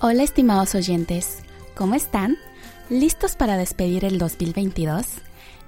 Hola 0.00 0.22
estimados 0.22 0.76
oyentes, 0.76 1.38
¿cómo 1.74 1.96
están? 1.96 2.36
¿Listos 2.88 3.34
para 3.34 3.56
despedir 3.56 4.04
el 4.04 4.18
2022? 4.18 5.04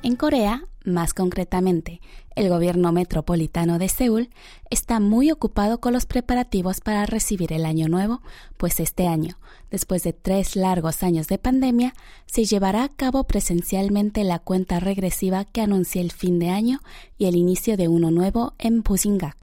En 0.04 0.14
Corea, 0.14 0.68
más 0.84 1.14
concretamente, 1.14 2.00
el 2.36 2.48
gobierno 2.48 2.92
metropolitano 2.92 3.80
de 3.80 3.88
Seúl 3.88 4.30
está 4.70 5.00
muy 5.00 5.32
ocupado 5.32 5.80
con 5.80 5.92
los 5.92 6.06
preparativos 6.06 6.80
para 6.80 7.06
recibir 7.06 7.52
el 7.52 7.64
año 7.64 7.88
nuevo, 7.88 8.22
pues 8.56 8.78
este 8.78 9.08
año, 9.08 9.36
después 9.68 10.04
de 10.04 10.12
tres 10.12 10.54
largos 10.54 11.02
años 11.02 11.26
de 11.26 11.38
pandemia, 11.38 11.92
se 12.26 12.44
llevará 12.44 12.84
a 12.84 12.88
cabo 12.88 13.24
presencialmente 13.24 14.22
la 14.22 14.38
cuenta 14.38 14.78
regresiva 14.78 15.44
que 15.44 15.60
anuncia 15.60 16.00
el 16.00 16.12
fin 16.12 16.38
de 16.38 16.50
año 16.50 16.78
y 17.18 17.26
el 17.26 17.34
inicio 17.34 17.76
de 17.76 17.88
uno 17.88 18.12
nuevo 18.12 18.54
en 18.58 18.84
Pusinga. 18.84 19.36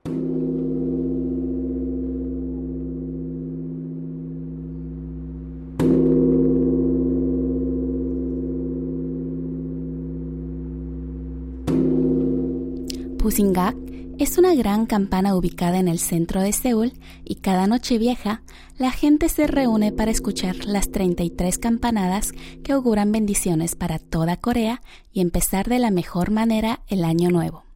Pusingak 13.28 13.76
es 14.20 14.38
una 14.38 14.56
gran 14.56 14.86
campana 14.86 15.36
ubicada 15.36 15.80
en 15.80 15.90
el 15.90 16.00
centro 16.00 16.40
de 16.40 16.54
Seúl 16.54 16.94
y 17.26 17.36
cada 17.36 17.68
noche 17.68 17.98
vieja 17.98 18.42
la 18.78 18.90
gente 18.90 19.28
se 19.28 19.48
reúne 19.48 19.92
para 19.92 20.12
escuchar 20.12 20.64
las 20.64 20.92
33 20.92 21.58
campanadas 21.58 22.32
que 22.64 22.72
auguran 22.72 23.12
bendiciones 23.12 23.76
para 23.76 24.00
toda 24.00 24.38
Corea 24.38 24.82
y 25.12 25.20
empezar 25.20 25.68
de 25.68 25.80
la 25.80 25.92
mejor 25.92 26.32
manera 26.32 26.80
el 26.88 27.04
año 27.04 27.30
nuevo. 27.30 27.67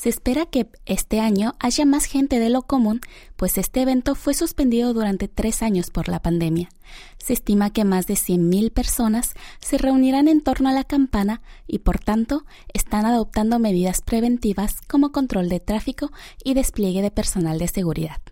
Se 0.00 0.08
espera 0.08 0.46
que 0.46 0.66
este 0.86 1.20
año 1.20 1.56
haya 1.58 1.84
más 1.84 2.06
gente 2.06 2.38
de 2.38 2.48
lo 2.48 2.62
común, 2.62 3.02
pues 3.36 3.58
este 3.58 3.82
evento 3.82 4.14
fue 4.14 4.32
suspendido 4.32 4.94
durante 4.94 5.28
tres 5.28 5.62
años 5.62 5.90
por 5.90 6.08
la 6.08 6.22
pandemia. 6.22 6.70
Se 7.18 7.34
estima 7.34 7.68
que 7.68 7.84
más 7.84 8.06
de 8.06 8.14
100.000 8.14 8.72
personas 8.72 9.34
se 9.60 9.76
reunirán 9.76 10.26
en 10.26 10.40
torno 10.40 10.70
a 10.70 10.72
la 10.72 10.84
campana 10.84 11.42
y, 11.66 11.80
por 11.80 11.98
tanto, 11.98 12.46
están 12.72 13.04
adoptando 13.04 13.58
medidas 13.58 14.00
preventivas 14.00 14.80
como 14.88 15.12
control 15.12 15.50
de 15.50 15.60
tráfico 15.60 16.10
y 16.42 16.54
despliegue 16.54 17.02
de 17.02 17.10
personal 17.10 17.58
de 17.58 17.68
seguridad 17.68 18.22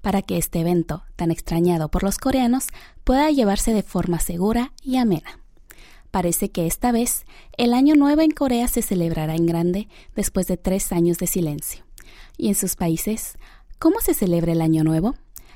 para 0.00 0.22
que 0.22 0.38
este 0.38 0.60
evento, 0.60 1.02
tan 1.16 1.32
extrañado 1.32 1.88
por 1.88 2.04
los 2.04 2.18
coreanos, 2.18 2.66
pueda 3.02 3.28
llevarse 3.32 3.74
de 3.74 3.82
forma 3.82 4.20
segura 4.20 4.72
y 4.82 4.98
amena. 4.98 5.40
Parece 6.10 6.50
que 6.50 6.66
esta 6.66 6.92
vez 6.92 7.24
el 7.56 7.74
Año 7.74 7.94
Nuevo 7.94 8.22
en 8.22 8.30
Corea 8.30 8.68
se 8.68 8.82
celebrará 8.82 9.34
en 9.34 9.46
grande 9.46 9.88
después 10.16 10.46
de 10.46 10.56
tres 10.56 10.92
años 10.92 11.18
de 11.18 11.26
silencio. 11.26 11.84
¿Y 12.36 12.48
en 12.48 12.54
sus 12.54 12.76
países? 12.76 13.36
¿Cómo 13.78 14.00
se 14.00 14.14
celebra 14.14 14.52
el 14.52 14.60
Año 14.62 14.84
Nuevo? 14.84 15.14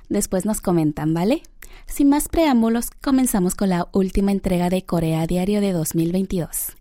Después 0.08 0.44
nos 0.44 0.60
comentan, 0.60 1.14
¿vale? 1.14 1.42
Sin 1.86 2.08
más 2.08 2.28
preámbulos, 2.28 2.90
comenzamos 3.02 3.54
con 3.54 3.70
la 3.70 3.88
última 3.92 4.30
entrega 4.30 4.68
de 4.68 4.84
Corea 4.84 5.26
Diario 5.26 5.60
de 5.60 5.72
2022. 5.72 6.76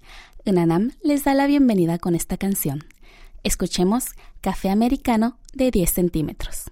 Unanam 0.46 0.92
les 1.02 1.24
da 1.24 1.34
la 1.34 1.48
bienvenida 1.48 1.98
con 1.98 2.16
esta 2.16 2.38
canción. 2.38 2.84
Escuchemos 3.44 4.08
Café 4.42 4.70
Americano 4.70 5.38
de 5.54 5.72
10 5.72 5.92
centímetros. 5.92 6.66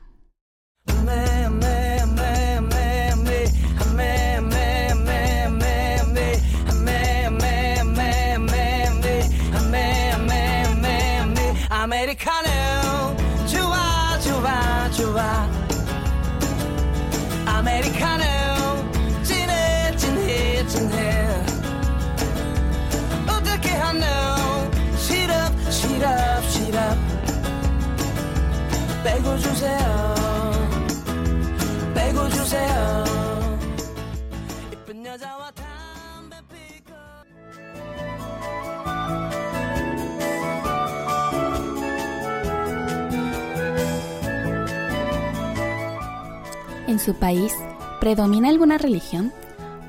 ¿En 46.90 46.98
su 46.98 47.14
país 47.14 47.54
predomina 48.00 48.50
alguna 48.50 48.80
religión? 48.80 49.32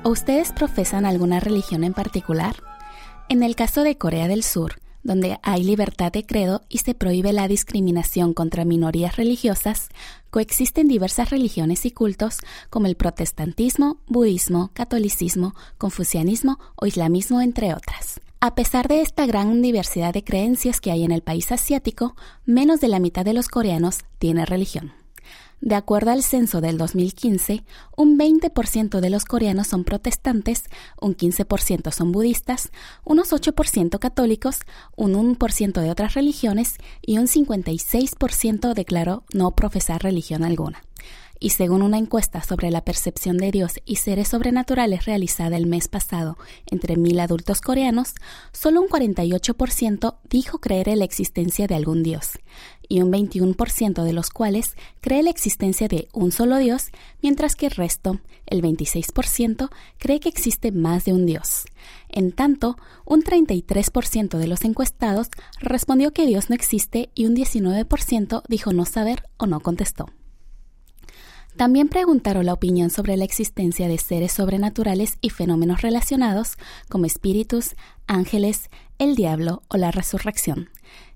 ¿O 0.03 0.09
ustedes 0.09 0.51
profesan 0.51 1.05
alguna 1.05 1.39
religión 1.39 1.83
en 1.83 1.93
particular? 1.93 2.55
En 3.27 3.41
el 3.41 3.55
caso 3.55 3.81
de 3.81 3.97
Corea 3.97 4.27
del 4.27 4.43
Sur, 4.43 4.80
donde 5.03 5.39
hay 5.43 5.63
libertad 5.63 6.11
de 6.11 6.25
credo 6.25 6.61
y 6.69 6.79
se 6.79 6.93
prohíbe 6.93 7.33
la 7.33 7.47
discriminación 7.47 8.33
contra 8.33 8.65
minorías 8.65 9.15
religiosas, 9.15 9.89
coexisten 10.29 10.87
diversas 10.87 11.29
religiones 11.29 11.85
y 11.85 11.91
cultos 11.91 12.39
como 12.69 12.87
el 12.87 12.95
protestantismo, 12.95 13.97
budismo, 14.07 14.71
catolicismo, 14.73 15.55
confucianismo 15.77 16.59
o 16.75 16.85
islamismo, 16.85 17.41
entre 17.41 17.73
otras. 17.73 18.21
A 18.39 18.55
pesar 18.55 18.87
de 18.87 19.01
esta 19.01 19.27
gran 19.27 19.61
diversidad 19.61 20.13
de 20.13 20.23
creencias 20.23 20.81
que 20.81 20.91
hay 20.91 21.03
en 21.03 21.11
el 21.11 21.21
país 21.21 21.51
asiático, 21.51 22.15
menos 22.45 22.81
de 22.81 22.87
la 22.87 22.99
mitad 22.99 23.23
de 23.23 23.33
los 23.33 23.47
coreanos 23.47 23.99
tiene 24.17 24.45
religión. 24.45 25.00
De 25.61 25.75
acuerdo 25.75 26.09
al 26.09 26.23
censo 26.23 26.59
del 26.59 26.79
2015, 26.79 27.63
un 27.95 28.17
20% 28.17 28.99
de 28.99 29.09
los 29.11 29.25
coreanos 29.25 29.67
son 29.67 29.83
protestantes, 29.83 30.63
un 30.99 31.15
15% 31.15 31.91
son 31.91 32.11
budistas, 32.11 32.71
unos 33.03 33.31
8% 33.31 33.99
católicos, 33.99 34.61
un 34.95 35.13
1% 35.13 35.81
de 35.81 35.91
otras 35.91 36.15
religiones 36.15 36.77
y 36.99 37.19
un 37.19 37.27
56% 37.27 38.73
declaró 38.73 39.23
no 39.33 39.51
profesar 39.51 40.01
religión 40.01 40.43
alguna. 40.43 40.81
Y 41.39 41.51
según 41.51 41.81
una 41.81 41.97
encuesta 41.97 42.43
sobre 42.43 42.69
la 42.69 42.83
percepción 42.83 43.37
de 43.37 43.51
Dios 43.51 43.73
y 43.85 43.95
seres 43.95 44.27
sobrenaturales 44.27 45.05
realizada 45.05 45.57
el 45.57 45.65
mes 45.65 45.87
pasado 45.87 46.37
entre 46.69 46.97
mil 46.97 47.19
adultos 47.19 47.61
coreanos, 47.61 48.13
solo 48.51 48.79
un 48.79 48.87
48% 48.87 50.17
dijo 50.29 50.59
creer 50.59 50.89
en 50.89 50.99
la 50.99 51.05
existencia 51.05 51.65
de 51.65 51.73
algún 51.73 52.03
Dios, 52.03 52.33
y 52.91 53.01
un 53.01 53.09
21% 53.09 54.03
de 54.03 54.11
los 54.11 54.29
cuales 54.31 54.75
cree 54.99 55.23
la 55.23 55.29
existencia 55.29 55.87
de 55.87 56.09
un 56.11 56.33
solo 56.33 56.57
Dios, 56.57 56.89
mientras 57.21 57.55
que 57.55 57.67
el 57.67 57.71
resto, 57.71 58.19
el 58.47 58.61
26%, 58.61 59.69
cree 59.97 60.19
que 60.19 60.27
existe 60.27 60.73
más 60.73 61.05
de 61.05 61.13
un 61.13 61.25
Dios. 61.25 61.63
En 62.09 62.33
tanto, 62.33 62.75
un 63.05 63.23
33% 63.23 64.37
de 64.37 64.47
los 64.47 64.65
encuestados 64.65 65.29
respondió 65.61 66.11
que 66.11 66.25
Dios 66.25 66.49
no 66.49 66.55
existe 66.55 67.09
y 67.15 67.27
un 67.27 67.33
19% 67.33 68.43
dijo 68.49 68.73
no 68.73 68.83
saber 68.83 69.23
o 69.37 69.45
no 69.45 69.61
contestó. 69.61 70.07
También 71.55 71.87
preguntaron 71.87 72.45
la 72.45 72.53
opinión 72.53 72.89
sobre 72.89 73.15
la 73.15 73.23
existencia 73.23 73.87
de 73.87 73.99
seres 73.99 74.33
sobrenaturales 74.33 75.17
y 75.21 75.29
fenómenos 75.29 75.81
relacionados 75.81 76.57
como 76.89 77.05
espíritus, 77.05 77.75
ángeles, 78.07 78.69
el 78.99 79.15
diablo 79.15 79.63
o 79.69 79.77
la 79.77 79.91
resurrección. 79.91 80.69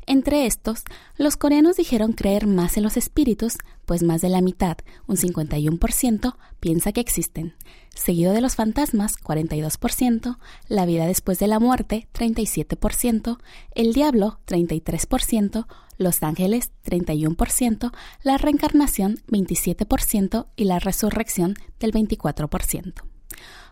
Entre 0.07 0.45
estos, 0.45 0.83
los 1.17 1.35
coreanos 1.35 1.77
dijeron 1.77 2.13
creer 2.13 2.45
más 2.45 2.77
en 2.77 2.83
los 2.83 2.95
espíritus, 2.95 3.57
pues 3.85 4.03
más 4.03 4.21
de 4.21 4.29
la 4.29 4.41
mitad, 4.41 4.77
un 5.07 5.17
51%, 5.17 6.35
piensa 6.59 6.91
que 6.91 7.01
existen, 7.01 7.55
seguido 7.95 8.31
de 8.33 8.41
los 8.41 8.55
fantasmas, 8.55 9.17
42%, 9.17 10.37
la 10.67 10.85
vida 10.85 11.07
después 11.07 11.39
de 11.39 11.47
la 11.47 11.59
muerte, 11.59 12.07
37%, 12.13 13.39
el 13.73 13.93
diablo, 13.93 14.39
33%, 14.45 15.65
los 15.97 16.21
ángeles, 16.21 16.71
31%, 16.85 17.91
la 18.21 18.37
reencarnación, 18.37 19.17
27% 19.27 20.47
y 20.55 20.65
la 20.65 20.77
resurrección, 20.77 21.55
del 21.79 21.93
24%. 21.93 22.93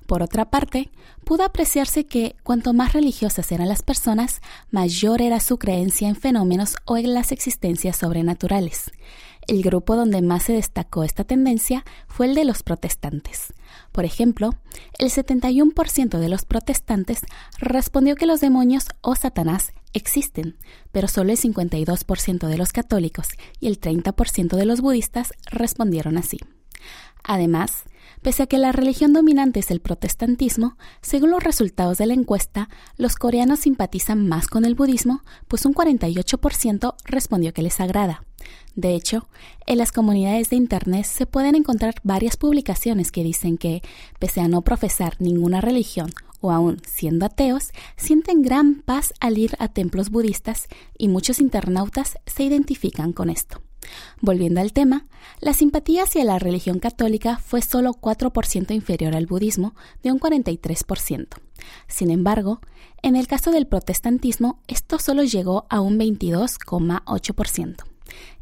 Por 0.05 0.21
otra 0.21 0.49
parte, 0.49 0.91
pudo 1.23 1.43
apreciarse 1.43 2.05
que 2.05 2.35
cuanto 2.43 2.73
más 2.73 2.93
religiosas 2.93 3.51
eran 3.51 3.69
las 3.69 3.81
personas, 3.81 4.41
mayor 4.69 5.21
era 5.21 5.39
su 5.39 5.57
creencia 5.57 6.09
en 6.09 6.15
fenómenos 6.15 6.75
o 6.85 6.97
en 6.97 7.13
las 7.13 7.31
existencias 7.31 7.97
sobrenaturales. 7.97 8.91
El 9.47 9.61
grupo 9.61 9.95
donde 9.95 10.21
más 10.21 10.43
se 10.43 10.53
destacó 10.53 11.03
esta 11.03 11.23
tendencia 11.23 11.83
fue 12.07 12.27
el 12.27 12.35
de 12.35 12.45
los 12.45 12.63
protestantes. 12.63 13.53
Por 13.91 14.05
ejemplo, 14.05 14.51
el 14.99 15.09
71% 15.09 16.17
de 16.17 16.29
los 16.29 16.45
protestantes 16.45 17.21
respondió 17.59 18.15
que 18.15 18.25
los 18.25 18.39
demonios 18.39 18.87
o 19.01 19.15
Satanás 19.15 19.73
existen, 19.93 20.57
pero 20.91 21.07
solo 21.07 21.31
el 21.31 21.37
52% 21.37 22.47
de 22.47 22.57
los 22.57 22.71
católicos 22.71 23.27
y 23.59 23.67
el 23.67 23.79
30% 23.79 24.55
de 24.55 24.65
los 24.65 24.81
budistas 24.81 25.33
respondieron 25.51 26.17
así. 26.17 26.39
Además, 27.23 27.83
Pese 28.23 28.43
a 28.43 28.47
que 28.47 28.57
la 28.57 28.71
religión 28.71 29.11
dominante 29.11 29.59
es 29.59 29.69
el 29.69 29.81
protestantismo, 29.81 30.77
según 31.01 31.31
los 31.31 31.43
resultados 31.43 31.97
de 31.97 32.05
la 32.05 32.13
encuesta, 32.13 32.69
los 32.95 33.17
coreanos 33.17 33.59
simpatizan 33.59 34.29
más 34.29 34.47
con 34.47 34.63
el 34.63 34.75
budismo, 34.75 35.23
pues 35.49 35.65
un 35.65 35.73
48% 35.73 36.95
respondió 37.03 37.53
que 37.53 37.61
les 37.61 37.81
agrada. 37.81 38.23
De 38.75 38.95
hecho, 38.95 39.27
en 39.65 39.77
las 39.77 39.91
comunidades 39.91 40.49
de 40.49 40.55
Internet 40.55 41.05
se 41.05 41.25
pueden 41.25 41.55
encontrar 41.55 41.95
varias 42.03 42.37
publicaciones 42.37 43.11
que 43.11 43.25
dicen 43.25 43.57
que, 43.57 43.81
pese 44.19 44.39
a 44.39 44.47
no 44.47 44.61
profesar 44.61 45.17
ninguna 45.19 45.59
religión 45.59 46.09
o 46.39 46.51
aún 46.51 46.81
siendo 46.85 47.25
ateos, 47.25 47.71
sienten 47.97 48.41
gran 48.41 48.75
paz 48.75 49.13
al 49.19 49.37
ir 49.37 49.55
a 49.59 49.67
templos 49.67 50.09
budistas 50.09 50.69
y 50.97 51.09
muchos 51.09 51.39
internautas 51.39 52.17
se 52.25 52.43
identifican 52.43 53.11
con 53.11 53.29
esto. 53.29 53.61
Volviendo 54.21 54.61
al 54.61 54.73
tema, 54.73 55.05
la 55.39 55.53
simpatía 55.53 56.03
hacia 56.03 56.23
la 56.23 56.39
religión 56.39 56.79
católica 56.79 57.37
fue 57.37 57.61
solo 57.61 57.93
4% 57.93 58.73
inferior 58.73 59.15
al 59.15 59.25
budismo, 59.25 59.75
de 60.01 60.11
un 60.11 60.19
43%. 60.19 61.27
Sin 61.87 62.09
embargo, 62.09 62.61
en 63.01 63.15
el 63.15 63.27
caso 63.27 63.51
del 63.51 63.67
protestantismo, 63.67 64.59
esto 64.67 64.99
solo 64.99 65.23
llegó 65.23 65.65
a 65.69 65.81
un 65.81 65.99
22,8%. 65.99 67.92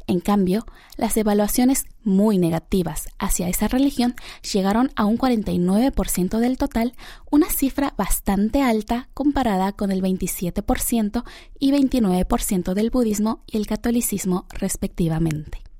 En 0.06 0.20
cambio, 0.20 0.64
las 0.96 1.16
evaluaciones 1.16 1.86
muy 2.02 2.38
negativas 2.38 3.08
hacia 3.18 3.48
esa 3.48 3.68
religión 3.68 4.14
llegaron 4.52 4.90
a 4.96 5.04
un 5.04 5.18
49% 5.18 6.38
del 6.38 6.58
total, 6.58 6.94
una 7.30 7.48
cifra 7.48 7.94
bastante 7.96 8.62
alta 8.62 9.08
comparada 9.14 9.72
con 9.72 9.90
el 9.90 10.02
27% 10.02 11.24
y 11.58 11.72
29% 11.72 12.74
del 12.74 12.90
budismo 12.90 13.42
y 13.46 13.58
el 13.58 13.66
catolicismo 13.66 14.46
respectivamente. 14.50 15.71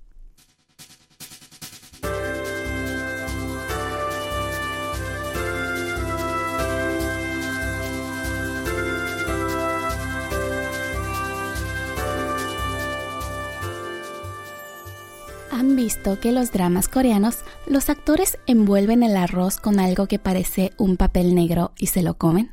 ¿Han 15.62 15.76
visto 15.76 16.18
que 16.18 16.32
los 16.32 16.50
dramas 16.50 16.88
coreanos 16.88 17.36
los 17.68 17.88
actores 17.88 18.36
envuelven 18.48 19.04
el 19.04 19.16
arroz 19.16 19.58
con 19.58 19.78
algo 19.78 20.08
que 20.08 20.18
parece 20.18 20.72
un 20.76 20.96
papel 20.96 21.36
negro 21.36 21.70
y 21.78 21.86
se 21.86 22.02
lo 22.02 22.14
comen? 22.14 22.50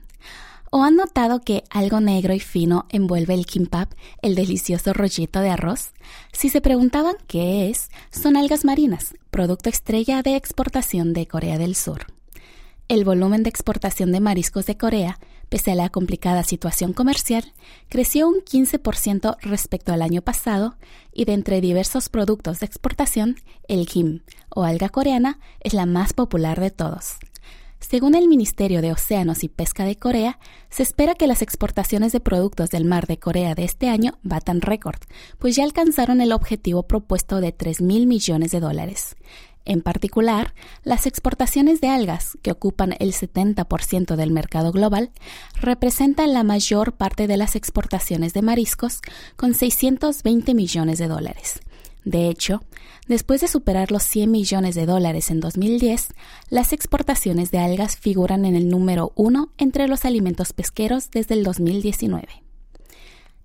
¿O 0.70 0.84
han 0.84 0.96
notado 0.96 1.42
que 1.42 1.64
algo 1.72 2.02
negro 2.02 2.36
y 2.36 2.40
fino 2.40 2.86
envuelve 2.90 3.34
el 3.34 3.48
kimbap, 3.48 3.92
el 4.22 4.36
delicioso 4.36 4.94
rollito 4.94 5.40
de 5.40 5.50
arroz? 5.50 5.94
Si 6.34 6.50
se 6.50 6.62
preguntaban 6.62 7.16
qué 7.26 7.72
es, 7.72 7.90
son 8.12 8.38
algas 8.38 8.64
marinas, 8.64 9.16
producto 9.32 9.70
estrella 9.70 10.22
de 10.22 10.36
exportación 10.36 11.14
de 11.14 11.26
Corea 11.26 11.58
del 11.58 11.74
Sur. 11.74 12.06
El 12.90 13.06
volumen 13.06 13.42
de 13.42 13.50
exportación 13.50 14.12
de 14.12 14.20
mariscos 14.20 14.68
de 14.68 14.78
Corea 14.78 15.18
pese 15.50 15.72
a 15.72 15.75
la 15.75 15.90
complicada 15.90 16.44
situación 16.44 16.94
comercial, 16.94 17.54
creció 17.90 18.28
un 18.28 18.36
15% 18.36 19.38
respecto 19.42 19.92
al 19.92 20.01
año 20.01 20.22
pasado 20.22 20.78
y 21.12 21.25
de 21.25 21.34
entre 21.34 21.62
diversos 21.62 22.10
productos 22.10 22.60
de 22.60 22.68
exportación, 22.68 23.36
el 23.68 23.88
kim 23.88 24.22
o 24.50 24.63
alga 24.63 24.90
coreana 24.90 25.40
es 25.60 25.74
la 25.74 25.86
más 25.86 26.13
popular 26.13 26.60
de 26.60 26.72
todos. 26.72 27.18
Según 27.80 28.13
el 28.13 28.28
Ministerio 28.28 28.81
de 28.81 28.92
Océanos 28.92 29.44
y 29.44 29.48
Pesca 29.48 29.86
de 29.86 29.96
Corea, 29.96 30.38
se 30.69 30.84
espera 30.84 31.16
que 31.16 31.28
las 31.28 31.42
exportaciones 31.42 32.12
de 32.12 32.19
productos 32.19 32.69
del 32.69 32.86
mar 32.86 33.07
de 33.07 33.18
Corea 33.18 33.56
de 33.56 33.63
este 33.63 33.90
año 33.90 34.19
batan 34.22 34.62
récord, 34.62 35.00
pues 35.40 35.56
ya 35.56 35.63
alcanzaron 35.63 36.19
el 36.22 36.34
objetivo 36.34 36.84
propuesto 36.84 37.40
de 37.40 37.51
3 37.54 37.81
mil 37.81 38.06
millones 38.06 38.51
de 38.51 38.60
dólares. 38.60 39.16
En 39.69 39.83
particular, 39.83 40.56
las 40.83 41.06
exportaciones 41.06 41.80
de 41.80 41.89
algas, 41.89 42.39
que 42.42 42.50
ocupan 42.50 42.95
el 42.98 43.13
70% 43.13 44.16
del 44.16 44.31
mercado 44.31 44.71
global, 44.71 45.12
representan 45.62 46.33
la 46.33 46.42
mayor 46.42 46.94
parte 46.94 47.27
de 47.27 47.38
las 47.38 47.56
exportaciones 47.56 48.33
de 48.33 48.42
mariscos, 48.42 49.00
con 49.36 49.54
620 49.54 50.56
millones 50.56 50.98
de 50.98 51.07
dólares. 51.07 51.60
De 52.04 52.30
hecho, 52.30 52.63
después 53.07 53.42
de 53.42 53.48
superar 53.48 53.92
los 53.92 54.01
100 54.01 54.31
millones 54.31 54.74
de 54.74 54.88
dólares 54.88 55.30
en 55.30 55.39
2010, 55.39 56.15
las 56.50 56.74
exportaciones 56.74 57.51
de 57.51 57.60
algas 57.60 57.95
figuran 57.95 58.45
en 58.45 58.56
el 58.56 58.69
número 58.69 59.12
uno 59.13 59.51
entre 59.60 59.88
los 59.88 60.04
alimentos 60.04 60.51
pesqueros 60.51 61.12
desde 61.12 61.36
el 61.36 61.44
2019. 61.44 62.27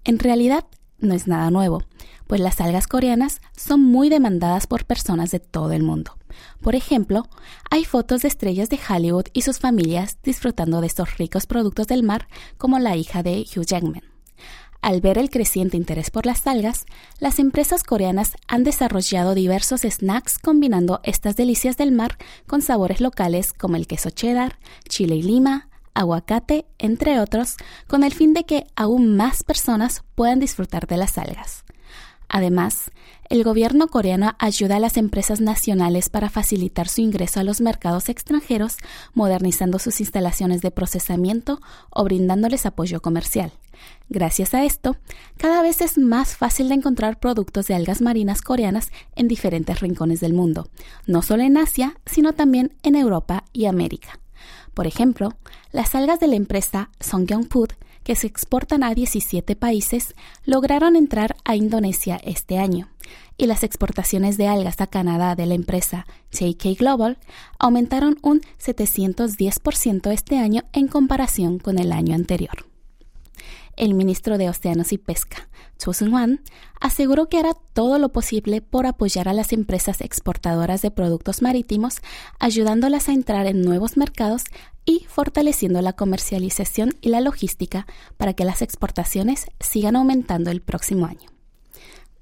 En 0.05 0.19
realidad, 0.19 0.65
no 0.99 1.15
es 1.15 1.27
nada 1.27 1.51
nuevo, 1.51 1.83
pues 2.27 2.41
las 2.41 2.61
algas 2.61 2.87
coreanas 2.87 3.41
son 3.57 3.83
muy 3.83 4.09
demandadas 4.09 4.67
por 4.67 4.85
personas 4.85 5.31
de 5.31 5.41
todo 5.41 5.73
el 5.73 5.83
mundo. 5.83 6.17
Por 6.61 6.75
ejemplo, 6.75 7.29
hay 7.71 7.85
fotos 7.85 8.23
de 8.23 8.29
estrellas 8.29 8.69
de 8.69 8.81
Hollywood 8.89 9.27
y 9.33 9.43
sus 9.43 9.59
familias 9.59 10.19
disfrutando 10.23 10.81
de 10.81 10.87
estos 10.87 11.19
ricos 11.19 11.47
productos 11.47 11.87
del 11.87 12.03
mar, 12.03 12.29
como 12.59 12.79
la 12.79 12.97
hija 12.97 13.23
de 13.23 13.45
Hugh 13.55 13.67
Jackman. 13.67 14.03
Al 14.85 15.01
ver 15.01 15.17
el 15.17 15.31
creciente 15.31 15.79
interés 15.79 16.11
por 16.11 16.27
las 16.27 16.47
algas, 16.47 16.85
las 17.19 17.39
empresas 17.39 17.85
coreanas 17.85 18.37
han 18.49 18.65
desarrollado 18.65 19.35
diversos 19.35 19.81
snacks 19.81 20.39
combinando 20.39 21.01
estas 21.05 21.37
delicias 21.37 21.79
del 21.79 21.91
mar 21.91 22.19
con 22.47 22.61
sabores 22.61 23.01
locales 23.01 23.55
como 23.55 23.77
el 23.77 23.87
queso 23.87 24.11
cheddar, 24.11 24.59
chile 24.87 25.17
y 25.17 25.23
lima, 25.23 25.71
aguacate, 25.95 26.67
entre 26.79 27.21
otros, 27.21 27.57
con 27.87 28.05
el 28.05 28.13
fin 28.13 28.35
de 28.35 28.45
que 28.45 28.67
aún 28.77 29.17
más 29.17 29.43
personas 29.43 30.05
puedan 30.15 30.41
disfrutar 30.41 30.87
de 30.87 30.97
las 30.97 31.19
algas. 31.19 31.65
Además, 32.29 32.91
el 33.31 33.45
gobierno 33.45 33.89
coreano 33.89 34.35
ayuda 34.39 34.77
a 34.77 34.81
las 34.81 34.97
empresas 34.97 35.41
nacionales 35.41 36.09
para 36.09 36.31
facilitar 36.31 36.89
su 36.89 37.01
ingreso 37.01 37.41
a 37.41 37.45
los 37.45 37.61
mercados 37.61 38.09
extranjeros, 38.09 38.77
modernizando 39.13 39.79
sus 39.79 40.01
instalaciones 40.01 40.61
de 40.61 40.71
procesamiento 40.71 41.61
o 41.91 42.05
brindándoles 42.05 42.67
apoyo 42.67 43.01
comercial. 43.01 43.53
Gracias 44.09 44.55
a 44.55 44.65
esto, 44.65 44.97
cada 45.37 45.63
vez 45.63 45.81
es 45.81 45.99
más 45.99 46.37
fácil 46.37 46.69
de 46.69 46.75
encontrar 46.75 47.19
productos 47.19 47.67
de 47.67 47.75
algas 47.75 48.03
marinas 48.03 48.43
coreanas 48.43 48.91
en 49.15 49.29
diferentes 49.29 49.81
rincones 49.81 50.21
del 50.21 50.33
mundo, 50.33 50.69
no 51.07 51.23
solo 51.23 51.43
en 51.43 51.57
Asia, 51.57 51.97
sino 52.07 52.33
también 52.33 52.77
en 52.83 52.97
Europa 52.97 53.45
y 53.53 53.67
América. 53.67 54.21
Por 54.75 54.87
ejemplo, 54.87 55.31
las 55.73 55.95
algas 55.95 56.21
de 56.21 56.27
la 56.27 56.37
empresa 56.37 56.91
Songyong 57.01 57.49
Food, 57.49 57.71
que 58.03 58.17
se 58.17 58.27
exportan 58.27 58.83
a 58.83 58.95
17 58.95 59.57
países, 59.57 60.15
lograron 60.45 60.97
entrar 60.97 61.37
a 61.45 61.57
Indonesia 61.57 62.21
este 62.23 62.59
año, 62.59 62.89
y 63.39 63.47
las 63.47 63.63
exportaciones 63.63 64.37
de 64.37 64.49
algas 64.49 64.81
a 64.81 64.87
Canadá 64.87 65.35
de 65.37 65.47
la 65.47 65.55
empresa 65.55 66.07
JK 66.33 66.79
Global 66.79 67.19
aumentaron 67.59 68.19
un 68.23 68.43
710% 68.63 70.13
este 70.13 70.39
año 70.39 70.63
en 70.73 70.89
comparación 70.89 71.59
con 71.59 71.79
el 71.79 71.93
año 71.93 72.15
anterior 72.15 72.74
el 73.77 73.95
ministro 73.95 74.39
de 74.39 74.49
Océanos 74.49 74.93
y 74.93 74.99
Pesca, 74.99 75.49
Cho 75.79 75.93
Seung-hwan, 75.93 76.41
aseguró 76.81 77.29
que 77.29 77.39
hará 77.39 77.55
todo 77.73 77.99
lo 77.99 78.11
posible 78.11 78.61
por 78.61 78.87
apoyar 78.87 79.29
a 79.29 79.33
las 79.33 79.53
empresas 79.53 80.01
exportadoras 80.01 80.83
de 80.83 80.91
productos 80.91 81.43
marítimos, 81.43 81.99
ayudándolas 82.39 83.09
a 83.09 83.13
entrar 83.13 83.47
en 83.47 83.63
nuevos 83.63 83.97
mercados 83.97 84.45
y 84.85 85.07
fortaleciendo 85.09 85.81
la 85.83 85.95
comercialización 85.95 86.95
y 87.01 87.09
la 87.09 87.21
logística 87.21 87.87
para 88.17 88.35
que 88.35 88.45
las 88.45 88.63
exportaciones 88.63 89.47
sigan 89.61 89.97
aumentando 89.97 90.51
el 90.51 90.61
próximo 90.61 91.07
año. 91.07 91.31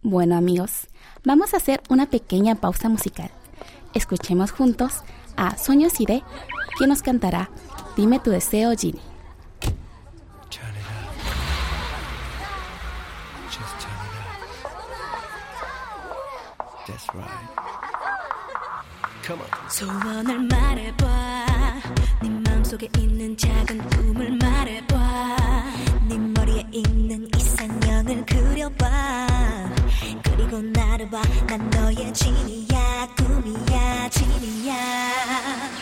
Bueno 0.02 0.36
amigos, 0.36 0.88
vamos 1.24 1.54
a 1.54 1.58
hacer 1.58 1.82
una 1.88 2.10
pequeña 2.10 2.56
pausa 2.56 2.88
musical. 2.88 3.30
Escuchemos 3.94 4.52
juntos 4.52 5.02
a 5.36 5.56
Sueños 5.58 6.00
Ide, 6.00 6.22
quien 6.78 6.90
nos 6.90 7.02
cantará 7.02 7.50
Dime 7.96 8.18
tu 8.20 8.30
deseo, 8.30 8.72
Ginny. 8.76 9.11
That's 16.86 17.06
right. 17.14 17.28
Come 19.22 19.40
on. 19.40 19.68
소원을 19.68 20.38
말해봐. 20.48 21.46
네 22.22 22.28
마음속에 22.30 22.88
있는 22.96 23.36
작은 23.36 23.78
꿈을 23.90 24.32
말해봐. 24.38 25.36
네 26.08 26.16
머리에 26.18 26.64
있는 26.72 27.28
이상형을 27.36 28.24
그려봐. 28.26 29.26
그리고 30.24 30.60
나를 30.62 31.10
봐. 31.10 31.20
난 31.46 31.68
너의 31.70 32.12
진이야, 32.14 33.08
꿈이야, 33.16 34.08
진이야. 34.08 35.81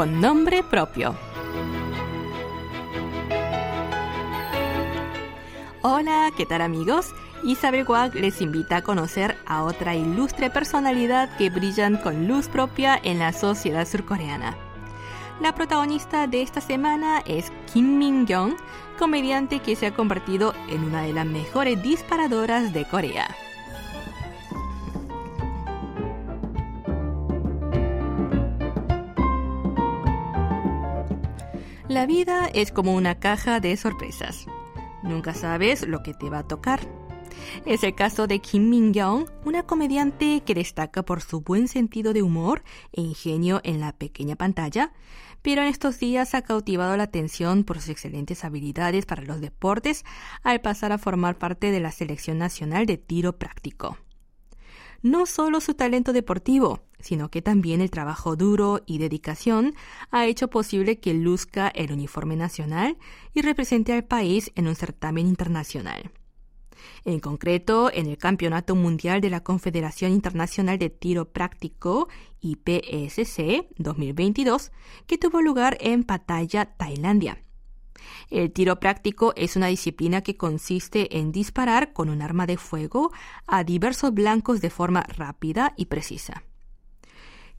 Con 0.00 0.18
nombre 0.18 0.62
propio. 0.62 1.14
Hola, 5.82 6.30
¿qué 6.34 6.46
tal 6.46 6.62
amigos? 6.62 7.14
Isabel 7.44 7.84
Guag 7.84 8.14
les 8.14 8.40
invita 8.40 8.76
a 8.76 8.82
conocer 8.82 9.36
a 9.44 9.62
otra 9.62 9.94
ilustre 9.94 10.48
personalidad 10.48 11.36
que 11.36 11.50
brillan 11.50 11.98
con 11.98 12.26
luz 12.26 12.48
propia 12.48 12.98
en 13.02 13.18
la 13.18 13.34
sociedad 13.34 13.86
surcoreana. 13.86 14.56
La 15.38 15.54
protagonista 15.54 16.26
de 16.26 16.40
esta 16.40 16.62
semana 16.62 17.22
es 17.26 17.52
Kim 17.70 17.98
Min-young, 17.98 18.54
comediante 18.98 19.58
que 19.58 19.76
se 19.76 19.88
ha 19.88 19.94
convertido 19.94 20.54
en 20.70 20.82
una 20.82 21.02
de 21.02 21.12
las 21.12 21.26
mejores 21.26 21.82
disparadoras 21.82 22.72
de 22.72 22.86
Corea. 22.86 23.28
La 31.90 32.06
vida 32.06 32.48
es 32.54 32.70
como 32.70 32.94
una 32.94 33.18
caja 33.18 33.58
de 33.58 33.76
sorpresas. 33.76 34.46
Nunca 35.02 35.34
sabes 35.34 35.88
lo 35.88 36.04
que 36.04 36.14
te 36.14 36.30
va 36.30 36.38
a 36.38 36.46
tocar. 36.46 36.78
Es 37.66 37.82
el 37.82 37.96
caso 37.96 38.28
de 38.28 38.38
Kim 38.38 38.70
Min-young, 38.70 39.28
una 39.44 39.64
comediante 39.64 40.40
que 40.46 40.54
destaca 40.54 41.02
por 41.02 41.20
su 41.20 41.40
buen 41.40 41.66
sentido 41.66 42.12
de 42.12 42.22
humor 42.22 42.62
e 42.92 43.00
ingenio 43.00 43.60
en 43.64 43.80
la 43.80 43.90
pequeña 43.90 44.36
pantalla, 44.36 44.92
pero 45.42 45.62
en 45.62 45.66
estos 45.66 45.98
días 45.98 46.36
ha 46.36 46.42
cautivado 46.42 46.96
la 46.96 47.02
atención 47.02 47.64
por 47.64 47.80
sus 47.80 47.88
excelentes 47.88 48.44
habilidades 48.44 49.04
para 49.04 49.24
los 49.24 49.40
deportes 49.40 50.04
al 50.44 50.60
pasar 50.60 50.92
a 50.92 50.98
formar 50.98 51.38
parte 51.38 51.72
de 51.72 51.80
la 51.80 51.90
selección 51.90 52.38
nacional 52.38 52.86
de 52.86 52.98
tiro 52.98 53.36
práctico 53.36 53.98
no 55.02 55.26
solo 55.26 55.60
su 55.60 55.74
talento 55.74 56.12
deportivo, 56.12 56.80
sino 57.02 57.30
que 57.30 57.42
también 57.42 57.80
el 57.80 57.90
trabajo 57.90 58.36
duro 58.36 58.82
y 58.86 58.98
dedicación 58.98 59.74
ha 60.10 60.26
hecho 60.26 60.48
posible 60.48 61.00
que 61.00 61.14
luzca 61.14 61.68
el 61.68 61.92
uniforme 61.92 62.36
nacional 62.36 62.96
y 63.34 63.42
represente 63.42 63.92
al 63.92 64.04
país 64.04 64.52
en 64.54 64.68
un 64.68 64.74
certamen 64.74 65.26
internacional. 65.26 66.10
En 67.04 67.20
concreto, 67.20 67.90
en 67.92 68.06
el 68.06 68.18
Campeonato 68.18 68.74
Mundial 68.74 69.20
de 69.20 69.30
la 69.30 69.42
Confederación 69.42 70.12
Internacional 70.12 70.78
de 70.78 70.90
Tiro 70.90 71.26
Práctico, 71.26 72.08
IPSC 72.40 73.66
2022, 73.78 74.72
que 75.06 75.18
tuvo 75.18 75.40
lugar 75.42 75.76
en 75.80 76.04
Pattaya, 76.04 76.64
Tailandia. 76.76 77.42
El 78.30 78.52
tiro 78.52 78.80
práctico 78.80 79.32
es 79.36 79.56
una 79.56 79.66
disciplina 79.66 80.22
que 80.22 80.36
consiste 80.36 81.18
en 81.18 81.32
disparar 81.32 81.92
con 81.92 82.08
un 82.08 82.22
arma 82.22 82.46
de 82.46 82.56
fuego 82.56 83.12
a 83.46 83.64
diversos 83.64 84.14
blancos 84.14 84.60
de 84.60 84.70
forma 84.70 85.02
rápida 85.02 85.74
y 85.76 85.86
precisa. 85.86 86.44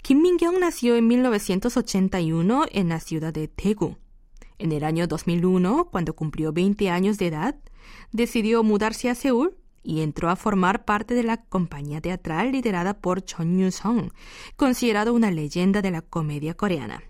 Kim 0.02 0.20
Min-kyung 0.24 0.60
nació 0.60 0.96
en 0.96 1.08
1981 1.08 2.66
en 2.72 2.90
la 2.90 3.00
ciudad 3.00 3.32
de 3.32 3.52
Daegu. 3.56 3.98
En 4.58 4.72
el 4.72 4.84
año 4.84 5.06
2001, 5.06 5.90
cuando 5.92 6.16
cumplió 6.16 6.52
20 6.52 6.90
años 6.90 7.20
de 7.20 7.28
edad, 7.28 7.56
decidió 8.12 8.64
mudarse 8.64 9.12
a 9.12 9.16
Seúl 9.16 9.56
y 9.84 10.02
entró 10.02 10.30
a 10.30 10.36
formar 10.36 10.86
parte 10.86 11.14
de 11.14 11.22
la 11.22 11.46
compañía 11.46 12.02
teatral 12.02 12.52
liderada 12.52 13.00
por 13.00 13.24
Chon 13.24 13.60
Yu-sung, 13.60 14.12
considerado 14.56 15.14
una 15.14 15.30
leyenda 15.30 15.84
de 15.84 15.92
la 15.92 16.02
comedia 16.02 16.56
coreana. 16.56 17.04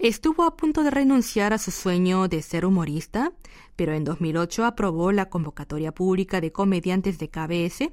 Estuvo 0.00 0.42
a 0.42 0.56
punto 0.56 0.82
de 0.82 0.90
renunciar 0.90 1.52
a 1.52 1.58
su 1.58 1.70
sueño 1.70 2.26
de 2.26 2.42
ser 2.42 2.66
humorista, 2.66 3.32
pero 3.76 3.94
en 3.94 4.02
2008 4.02 4.64
aprobó 4.64 5.12
la 5.12 5.28
convocatoria 5.28 5.92
pública 5.92 6.40
de 6.40 6.50
comediantes 6.50 7.18
de 7.18 7.30
KBS 7.30 7.92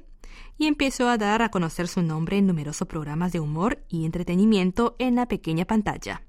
y 0.58 0.66
empezó 0.66 1.08
a 1.08 1.18
dar 1.18 1.42
a 1.42 1.50
conocer 1.50 1.88
su 1.88 2.02
nombre 2.02 2.38
en 2.38 2.46
numerosos 2.46 2.88
programas 2.88 3.32
de 3.32 3.40
humor 3.40 3.84
y 3.88 4.04
entretenimiento 4.04 4.96
en 4.98 5.16
la 5.16 5.26
pequeña 5.26 5.64
pantalla. 5.64 6.22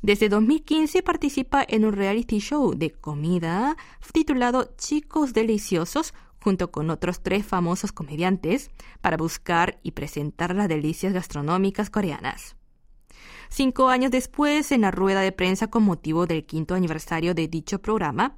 Desde 0.00 0.28
2015 0.28 1.02
participa 1.02 1.64
en 1.66 1.84
un 1.84 1.92
reality 1.92 2.38
show 2.38 2.74
de 2.74 2.92
comida 2.92 3.76
titulado 4.12 4.74
Chicos 4.76 5.32
Deliciosos 5.32 6.14
junto 6.40 6.70
con 6.70 6.90
otros 6.90 7.20
tres 7.20 7.44
famosos 7.44 7.92
comediantes 7.92 8.70
para 9.00 9.16
buscar 9.16 9.80
y 9.82 9.92
presentar 9.92 10.54
las 10.54 10.68
delicias 10.68 11.12
gastronómicas 11.12 11.90
coreanas. 11.90 12.54
Cinco 13.50 13.88
años 13.88 14.10
después, 14.10 14.70
en 14.72 14.82
la 14.82 14.90
rueda 14.90 15.22
de 15.22 15.32
prensa 15.32 15.68
con 15.68 15.82
motivo 15.82 16.26
del 16.26 16.44
quinto 16.44 16.74
aniversario 16.74 17.34
de 17.34 17.48
dicho 17.48 17.80
programa, 17.80 18.36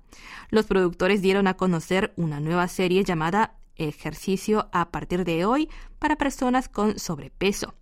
los 0.50 0.66
productores 0.66 1.20
dieron 1.20 1.46
a 1.46 1.54
conocer 1.54 2.12
una 2.16 2.40
nueva 2.40 2.68
serie 2.68 3.04
llamada 3.04 3.59
Ejercicio 3.80 4.68
a 4.72 4.90
partir 4.90 5.24
de 5.24 5.44
hoy 5.44 5.68
para 5.98 6.16
personas 6.16 6.68
con 6.68 6.98
sobrepeso, 6.98 7.74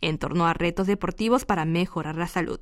en 0.00 0.18
torno 0.18 0.46
a 0.46 0.54
retos 0.54 0.86
deportivos 0.86 1.44
para 1.44 1.64
mejorar 1.64 2.16
la 2.16 2.26
salud. 2.26 2.60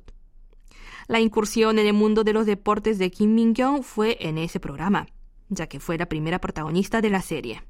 La 1.07 1.19
incursión 1.19 1.79
en 1.79 1.87
el 1.87 1.93
mundo 1.93 2.23
de 2.23 2.33
los 2.33 2.45
deportes 2.45 2.97
de 2.97 3.11
Kim 3.11 3.35
Min-young 3.35 3.83
fue 3.83 4.17
en 4.21 4.37
ese 4.37 4.59
programa, 4.59 5.07
ya 5.49 5.67
que 5.67 5.79
fue 5.79 5.97
la 5.97 6.07
primera 6.07 6.39
protagonista 6.39 7.01
de 7.01 7.09
la 7.09 7.21
serie. 7.21 7.61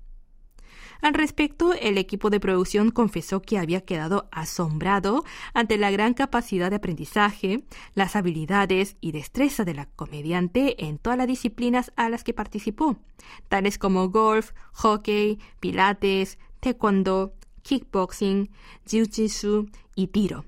Al 1.03 1.15
respecto, 1.15 1.74
el 1.74 1.98
equipo 1.98 2.29
de 2.29 2.39
producción 2.39 2.89
confesó 2.89 3.41
que 3.41 3.57
había 3.57 3.81
quedado 3.81 4.29
asombrado 4.31 5.25
ante 5.53 5.77
la 5.77 5.91
gran 5.91 6.13
capacidad 6.13 6.69
de 6.69 6.77
aprendizaje, 6.77 7.65
las 7.93 8.15
habilidades 8.15 8.95
y 9.01 9.12
destreza 9.12 9.65
de 9.65 9.74
la 9.74 9.86
comediante 9.86 10.86
en 10.86 11.00
todas 11.00 11.17
las 11.17 11.27
disciplinas 11.27 11.91
a 11.98 12.07
las 12.07 12.24
que 12.24 12.33
participó, 12.33 12.95
tales 13.50 13.77
como 13.77 14.07
golf, 14.12 14.51
hockey, 14.72 15.39
pilates, 15.60 16.39
taekwondo, 16.62 17.33
kickboxing, 17.63 18.50
jiu-jitsu 18.88 19.69
y 19.95 20.07
tiro 20.07 20.45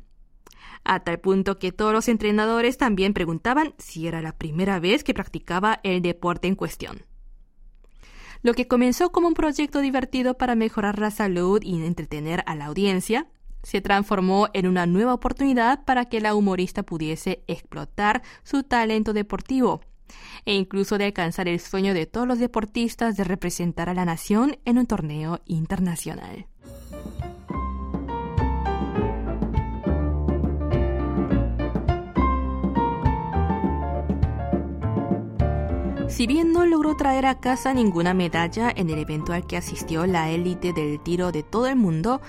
a 0.86 1.02
tal 1.02 1.20
punto 1.20 1.58
que 1.60 1.74
todos 1.74 1.92
los 1.92 2.08
entrenadores 2.08 2.78
también 2.78 3.14
preguntaban 3.14 3.74
si 3.78 4.08
era 4.08 4.22
la 4.22 4.38
primera 4.38 4.80
vez 4.80 5.04
que 5.04 5.16
practicaba 5.16 5.80
el 5.84 6.02
deporte 6.02 6.48
en 6.48 6.56
cuestión. 6.56 7.02
Lo 8.46 8.54
que 8.54 8.68
comenzó 8.68 9.12
como 9.12 9.28
un 9.28 9.34
proyecto 9.34 9.80
divertido 9.80 10.38
para 10.38 10.54
mejorar 10.54 11.00
la 11.00 11.10
salud 11.10 11.64
y 11.64 11.84
entretener 11.84 12.44
a 12.46 12.54
la 12.54 12.68
audiencia, 12.68 13.25
se 13.64 13.82
transformó 13.82 14.50
en 14.54 14.68
una 14.68 14.86
nueva 14.86 15.16
oportunidad 15.16 15.84
para 15.84 16.06
que 16.06 16.22
la 16.22 16.36
humorista 16.36 16.84
pudiese 16.84 17.44
explotar 17.48 18.22
su 18.44 18.62
talento 18.62 19.14
deportivo 19.14 19.82
e 20.46 20.54
incluso 20.54 21.00
de 21.00 21.06
alcanzar 21.06 21.48
el 21.48 21.60
sueño 21.60 21.96
de 21.96 22.06
todos 22.06 22.28
los 22.28 22.38
deportistas 22.38 23.18
de 23.18 23.24
representar 23.24 23.90
a 23.90 23.96
la 23.96 24.06
nación 24.06 24.60
en 24.64 24.78
un 24.78 24.86
torneo 24.86 25.42
internacional. 25.48 26.46
Si 36.16 36.28
bien 36.28 36.54
no 36.54 36.66
logró 36.66 36.96
traer 36.96 37.26
a 37.26 37.42
casa 37.42 37.74
ninguna 37.74 38.14
medalla 38.14 38.72
en 38.74 38.90
el 38.90 39.00
evento 39.00 39.34
al 39.34 39.46
que 39.46 39.58
asistió 39.58 40.06
la 40.06 40.32
élite 40.32 40.72
del 40.72 40.98
tiro 41.02 41.34
de 41.34 41.44
todo 41.44 41.68
el 41.68 41.76
mundo, 41.76 42.22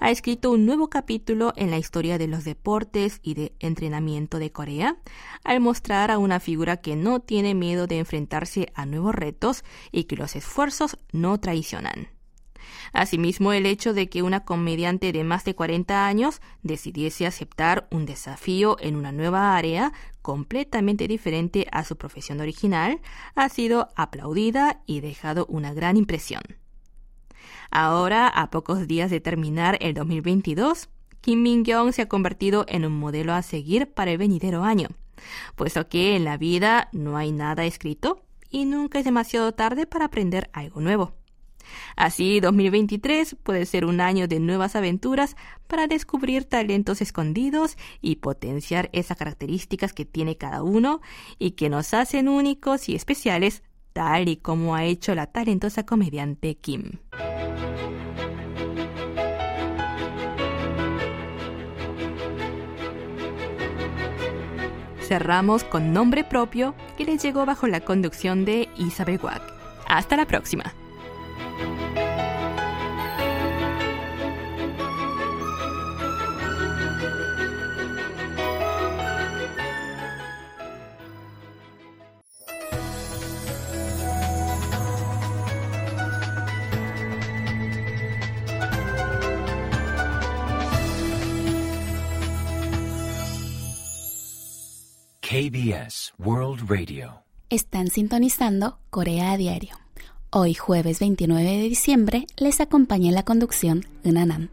ha 0.00 0.10
escrito 0.10 0.50
un 0.50 0.64
nuevo 0.64 0.88
capítulo 0.88 1.52
en 1.54 1.70
la 1.70 1.76
historia 1.76 2.16
de 2.16 2.26
los 2.26 2.44
deportes 2.44 3.20
y 3.22 3.34
de 3.34 3.52
entrenamiento 3.60 4.38
de 4.38 4.50
Corea, 4.50 4.96
al 5.44 5.60
mostrar 5.60 6.10
a 6.10 6.16
una 6.16 6.40
figura 6.40 6.78
que 6.78 6.96
no 6.96 7.20
tiene 7.20 7.54
miedo 7.54 7.86
de 7.86 7.98
enfrentarse 7.98 8.72
a 8.74 8.86
nuevos 8.86 9.14
retos 9.14 9.62
y 9.92 10.04
que 10.04 10.16
los 10.16 10.36
esfuerzos 10.36 10.96
no 11.12 11.38
traicionan. 11.38 12.13
Asimismo, 12.94 13.52
el 13.52 13.66
hecho 13.66 13.92
de 13.92 14.08
que 14.08 14.22
una 14.22 14.44
comediante 14.44 15.10
de 15.10 15.24
más 15.24 15.44
de 15.44 15.56
40 15.56 16.06
años 16.06 16.40
decidiese 16.62 17.26
aceptar 17.26 17.88
un 17.90 18.06
desafío 18.06 18.76
en 18.78 18.94
una 18.94 19.10
nueva 19.10 19.56
área 19.56 19.92
completamente 20.22 21.08
diferente 21.08 21.66
a 21.72 21.82
su 21.82 21.96
profesión 21.96 22.40
original 22.40 23.00
ha 23.34 23.48
sido 23.48 23.88
aplaudida 23.96 24.80
y 24.86 25.00
dejado 25.00 25.44
una 25.46 25.74
gran 25.74 25.96
impresión. 25.96 26.42
Ahora, 27.72 28.28
a 28.28 28.50
pocos 28.50 28.86
días 28.86 29.10
de 29.10 29.20
terminar 29.20 29.76
el 29.80 29.94
2022, 29.94 30.88
Kim 31.20 31.42
Min-young 31.42 31.92
se 31.92 32.02
ha 32.02 32.08
convertido 32.08 32.64
en 32.68 32.84
un 32.84 32.96
modelo 32.96 33.34
a 33.34 33.42
seguir 33.42 33.92
para 33.92 34.12
el 34.12 34.18
venidero 34.18 34.62
año, 34.62 34.86
puesto 35.56 35.88
que 35.88 36.14
en 36.14 36.22
la 36.22 36.36
vida 36.36 36.90
no 36.92 37.16
hay 37.16 37.32
nada 37.32 37.64
escrito 37.64 38.22
y 38.50 38.66
nunca 38.66 39.00
es 39.00 39.04
demasiado 39.04 39.50
tarde 39.50 39.84
para 39.84 40.04
aprender 40.04 40.48
algo 40.52 40.80
nuevo. 40.80 41.23
Así, 41.96 42.40
2023 42.40 43.36
puede 43.42 43.66
ser 43.66 43.84
un 43.84 44.00
año 44.00 44.28
de 44.28 44.40
nuevas 44.40 44.76
aventuras 44.76 45.36
para 45.66 45.86
descubrir 45.86 46.44
talentos 46.44 47.00
escondidos 47.00 47.76
y 48.00 48.16
potenciar 48.16 48.90
esas 48.92 49.16
características 49.16 49.92
que 49.92 50.04
tiene 50.04 50.36
cada 50.36 50.62
uno 50.62 51.00
y 51.38 51.52
que 51.52 51.68
nos 51.68 51.94
hacen 51.94 52.28
únicos 52.28 52.88
y 52.88 52.94
especiales, 52.94 53.62
tal 53.92 54.28
y 54.28 54.36
como 54.36 54.74
ha 54.74 54.84
hecho 54.84 55.14
la 55.14 55.26
talentosa 55.26 55.86
comediante 55.86 56.56
Kim. 56.56 56.98
Cerramos 65.04 65.64
con 65.64 65.92
nombre 65.92 66.24
propio 66.24 66.74
que 66.96 67.04
les 67.04 67.22
llegó 67.22 67.44
bajo 67.44 67.66
la 67.66 67.80
conducción 67.80 68.46
de 68.46 68.68
Isabel 68.78 69.20
Wack. 69.22 69.42
Hasta 69.86 70.16
la 70.16 70.26
próxima. 70.26 70.72
KBS 95.34 96.12
World 96.16 96.70
Radio. 96.70 97.24
Están 97.50 97.88
sintonizando 97.88 98.78
Corea 98.88 99.32
a 99.32 99.36
Diario. 99.36 99.83
Hoy 100.36 100.54
jueves 100.54 100.98
29 100.98 101.44
de 101.44 101.68
diciembre 101.68 102.26
les 102.36 102.60
acompaña 102.60 103.08
en 103.08 103.14
la 103.14 103.22
conducción 103.22 103.86
Unanam. 104.02 104.48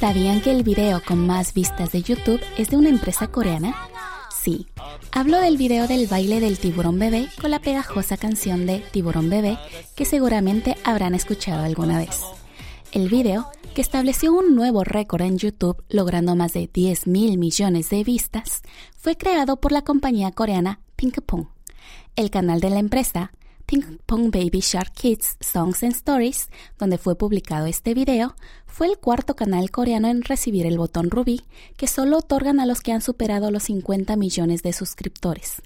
¿Sabían 0.00 0.40
que 0.40 0.52
el 0.52 0.62
video 0.62 1.02
con 1.04 1.26
más 1.26 1.52
vistas 1.54 1.90
de 1.90 2.02
YouTube 2.02 2.40
es 2.56 2.70
de 2.70 2.76
una 2.76 2.88
empresa 2.88 3.26
coreana? 3.26 3.74
Sí, 4.30 4.68
hablo 5.10 5.40
del 5.40 5.56
video 5.56 5.88
del 5.88 6.06
baile 6.06 6.38
del 6.38 6.60
tiburón 6.60 7.00
bebé 7.00 7.26
con 7.40 7.50
la 7.50 7.58
pegajosa 7.58 8.16
canción 8.16 8.64
de 8.64 8.78
Tiburón 8.78 9.28
bebé 9.28 9.58
que 9.96 10.04
seguramente 10.04 10.76
habrán 10.84 11.16
escuchado 11.16 11.64
alguna 11.64 11.98
vez. 11.98 12.20
El 12.92 13.08
video, 13.08 13.48
que 13.74 13.80
estableció 13.80 14.32
un 14.32 14.54
nuevo 14.54 14.84
récord 14.84 15.22
en 15.22 15.36
YouTube 15.36 15.82
logrando 15.88 16.36
más 16.36 16.52
de 16.52 16.70
10 16.72 17.08
mil 17.08 17.36
millones 17.36 17.90
de 17.90 18.04
vistas, 18.04 18.62
fue 18.96 19.16
creado 19.16 19.56
por 19.56 19.72
la 19.72 19.82
compañía 19.82 20.30
coreana 20.30 20.78
Pinkpong. 20.94 21.48
El 22.14 22.30
canal 22.30 22.60
de 22.60 22.70
la 22.70 22.78
empresa, 22.78 23.32
Ping 23.68 23.98
Pong 24.06 24.30
Baby 24.30 24.60
Shark 24.60 24.94
Kids 24.94 25.36
Songs 25.40 25.82
and 25.82 25.92
Stories, 25.92 26.48
donde 26.78 26.96
fue 26.96 27.18
publicado 27.18 27.66
este 27.66 27.92
video, 27.92 28.34
fue 28.66 28.86
el 28.86 28.96
cuarto 28.96 29.36
canal 29.36 29.70
coreano 29.70 30.08
en 30.08 30.22
recibir 30.22 30.64
el 30.64 30.78
botón 30.78 31.10
rubí, 31.10 31.42
que 31.76 31.86
solo 31.86 32.16
otorgan 32.16 32.60
a 32.60 32.66
los 32.66 32.80
que 32.80 32.92
han 32.92 33.02
superado 33.02 33.50
los 33.50 33.64
50 33.64 34.16
millones 34.16 34.62
de 34.62 34.72
suscriptores. 34.72 35.60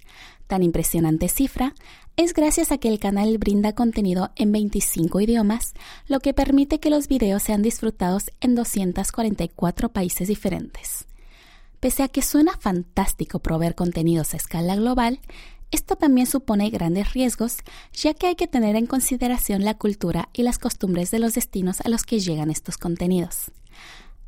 Tan 0.48 0.64
impresionante 0.64 1.28
cifra 1.28 1.76
es 2.16 2.34
gracias 2.34 2.72
a 2.72 2.78
que 2.78 2.88
el 2.88 2.98
canal 2.98 3.38
brinda 3.38 3.72
contenido 3.72 4.32
en 4.34 4.50
25 4.50 5.20
idiomas, 5.20 5.72
lo 6.08 6.18
que 6.18 6.34
permite 6.34 6.80
que 6.80 6.90
los 6.90 7.06
videos 7.06 7.44
sean 7.44 7.62
disfrutados 7.62 8.32
en 8.40 8.56
244 8.56 9.90
países 9.90 10.26
diferentes. 10.26 11.06
Pese 11.82 12.04
a 12.04 12.08
que 12.08 12.22
suena 12.22 12.56
fantástico 12.58 13.40
proveer 13.40 13.74
contenidos 13.74 14.34
a 14.34 14.36
escala 14.36 14.76
global, 14.76 15.18
esto 15.72 15.96
también 15.96 16.26
supone 16.26 16.70
grandes 16.70 17.14
riesgos, 17.14 17.56
ya 17.92 18.14
que 18.14 18.28
hay 18.28 18.34
que 18.36 18.46
tener 18.46 18.76
en 18.76 18.86
consideración 18.86 19.64
la 19.64 19.74
cultura 19.74 20.28
y 20.32 20.42
las 20.42 20.58
costumbres 20.58 21.10
de 21.10 21.18
los 21.18 21.34
destinos 21.34 21.80
a 21.80 21.88
los 21.88 22.04
que 22.04 22.20
llegan 22.20 22.50
estos 22.50 22.78
contenidos. 22.78 23.50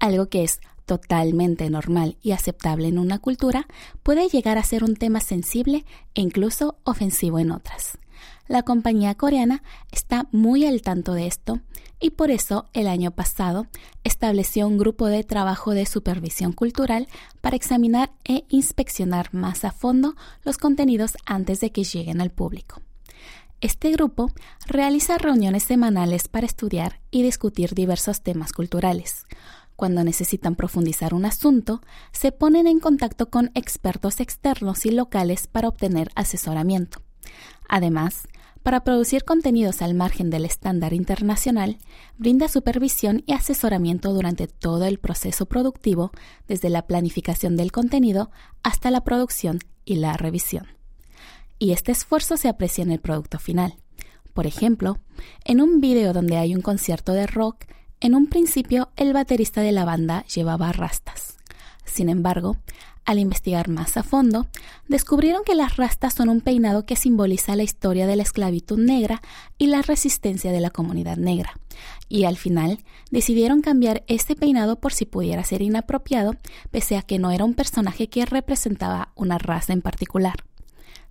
Algo 0.01 0.27
que 0.27 0.43
es 0.43 0.61
totalmente 0.87 1.69
normal 1.71 2.17
y 2.23 2.33
aceptable 2.33 2.89
en 2.89 2.99
una 2.99 3.19
cultura 3.19 3.67
puede 4.03 4.29
llegar 4.29 4.59
a 4.59 4.65
ser 4.65 4.85
un 4.85 4.97
tema 4.97 5.21
sensible 5.21 5.85
e 6.15 6.23
incluso 6.23 6.79
ofensivo 6.85 7.39
en 7.39 7.53
otras. 7.53 7.99
La 8.47 8.63
compañía 8.63 9.15
coreana 9.15 9.63
está 9.91 10.29
muy 10.31 10.67
al 10.67 10.83
tanto 10.83 11.15
de 11.15 11.27
esto 11.27 11.61
y 11.99 12.11
por 12.11 12.31
eso 12.31 12.67
el 12.75 12.89
año 12.89 13.11
pasado 13.11 13.67
estableció 14.05 14.67
un 14.67 14.77
grupo 14.77 15.07
de 15.07 15.25
trabajo 15.25 15.73
de 15.73 15.87
supervisión 15.87 16.53
cultural 16.53 17.09
para 17.41 17.57
examinar 17.57 18.13
e 18.25 18.45
inspeccionar 18.51 19.33
más 19.33 19.65
a 19.65 19.73
fondo 19.73 20.15
los 20.45 20.59
contenidos 20.59 21.17
antes 21.25 21.61
de 21.61 21.73
que 21.73 21.85
lleguen 21.85 22.21
al 22.21 22.31
público. 22.31 22.83
Este 23.63 23.91
grupo 23.93 24.31
realiza 24.67 25.17
reuniones 25.17 25.63
semanales 25.63 26.29
para 26.29 26.45
estudiar 26.45 27.01
y 27.11 27.23
discutir 27.23 27.75
diversos 27.75 28.21
temas 28.21 28.53
culturales. 28.53 29.25
Cuando 29.75 30.05
necesitan 30.05 30.55
profundizar 30.55 31.15
un 31.15 31.25
asunto, 31.25 31.81
se 32.13 32.31
ponen 32.31 32.67
en 32.67 32.79
contacto 32.79 33.31
con 33.31 33.51
expertos 33.55 34.21
externos 34.21 34.85
y 34.85 34.91
locales 34.91 35.47
para 35.47 35.69
obtener 35.69 36.11
asesoramiento. 36.15 37.04
Además, 37.69 38.29
para 38.65 38.83
producir 38.83 39.25
contenidos 39.25 39.83
al 39.83 39.93
margen 39.93 40.31
del 40.31 40.47
estándar 40.47 40.95
internacional, 40.95 41.77
brinda 42.17 42.49
supervisión 42.49 43.23
y 43.27 43.35
asesoramiento 43.35 44.15
durante 44.15 44.47
todo 44.47 44.87
el 44.87 44.99
proceso 44.99 45.45
productivo, 45.45 46.13
desde 46.49 46.71
la 46.71 46.87
planificación 46.87 47.57
del 47.57 47.73
contenido 47.73 48.31
hasta 48.63 48.91
la 48.91 49.05
producción 49.05 49.59
y 49.85 49.97
la 49.97 50.17
revisión. 50.17 50.67
Y 51.59 51.73
este 51.73 51.93
esfuerzo 51.93 52.39
se 52.39 52.49
aprecia 52.49 52.83
en 52.83 52.91
el 52.91 53.01
producto 53.01 53.39
final. 53.39 53.77
Por 54.33 54.47
ejemplo, 54.47 54.99
en 55.45 55.61
un 55.61 55.83
video 55.83 56.15
donde 56.15 56.39
hay 56.39 56.55
un 56.55 56.63
concierto 56.63 57.13
de 57.13 57.27
rock, 57.27 57.67
en 58.01 58.15
un 58.15 58.29
principio 58.29 58.89
el 58.97 59.13
baterista 59.13 59.61
de 59.61 59.73
la 59.73 59.85
banda 59.85 60.25
llevaba 60.25 60.73
rastas. 60.73 61.34
Sin 61.85 62.09
embargo, 62.09 62.57
al 63.05 63.19
investigar 63.19 63.69
más 63.69 63.97
a 63.99 64.03
fondo, 64.03 64.47
descubrieron 64.89 65.43
que 65.45 65.55
las 65.55 65.77
rastas 65.77 66.15
son 66.15 66.31
un 66.31 66.41
peinado 66.41 66.87
que 66.87 66.97
simboliza 66.97 67.55
la 67.55 67.63
historia 67.63 68.07
de 68.07 68.17
la 68.17 68.23
esclavitud 68.23 68.79
negra 68.79 69.21
y 69.59 69.67
la 69.67 69.83
resistencia 69.83 70.53
de 70.53 70.61
la 70.61 70.71
comunidad 70.71 71.19
negra. 71.19 71.55
Y 72.09 72.25
al 72.25 72.37
final 72.37 72.79
decidieron 73.11 73.61
cambiar 73.61 74.05
este 74.07 74.37
peinado 74.37 74.77
por 74.77 74.95
si 74.95 75.05
pudiera 75.05 75.45
ser 75.45 75.61
inapropiado, 75.61 76.37
pese 76.71 76.97
a 76.97 77.03
que 77.03 77.19
no 77.19 77.31
era 77.31 77.45
un 77.45 77.55
personaje 77.55 78.09
que 78.09 78.25
representaba 78.25 79.13
una 79.17 79.37
raza 79.37 79.75
en 79.75 79.83
particular. 79.83 80.45